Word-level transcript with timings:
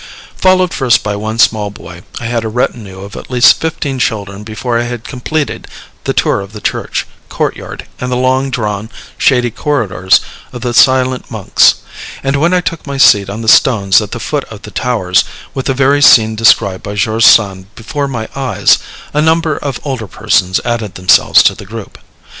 Followed 0.35 0.73
first 0.73 1.03
by 1.03 1.15
one 1.15 1.37
small 1.37 1.69
boy, 1.69 2.01
I 2.19 2.25
had 2.25 2.43
a 2.43 2.49
retinue 2.49 3.01
of 3.01 3.15
at 3.15 3.29
least 3.29 3.61
fifteen 3.61 3.99
children 3.99 4.43
before 4.43 4.79
I 4.79 4.85
had 4.85 5.03
completed 5.03 5.67
the 6.05 6.13
tour 6.13 6.41
of 6.41 6.53
the 6.53 6.59
church, 6.59 7.05
court 7.29 7.55
yard, 7.55 7.85
and 7.99 8.11
the 8.11 8.15
long 8.15 8.49
drawn, 8.49 8.89
shady 9.19 9.51
corridors 9.51 10.19
of 10.51 10.61
the 10.61 10.73
silent 10.73 11.29
monks; 11.29 11.75
and 12.23 12.37
when 12.37 12.51
I 12.51 12.61
took 12.61 12.87
my 12.87 12.97
seat 12.97 13.29
on 13.29 13.43
the 13.43 13.47
stones 13.47 14.01
at 14.01 14.09
the 14.09 14.19
foot 14.19 14.43
of 14.45 14.63
the 14.63 14.71
towers, 14.71 15.23
with 15.53 15.67
the 15.67 15.75
very 15.75 16.01
scene 16.01 16.35
described 16.35 16.81
by 16.81 16.95
George 16.95 17.23
Sand 17.23 17.67
before 17.75 18.07
my 18.07 18.27
eyes, 18.35 18.79
a 19.13 19.21
number 19.21 19.55
of 19.55 19.79
older 19.83 20.07
persons 20.07 20.59
added 20.65 20.95
themselves 20.95 21.43
to 21.43 21.53
the 21.53 21.63
group. 21.65 21.99